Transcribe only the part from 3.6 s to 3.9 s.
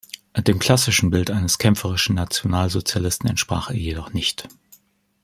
er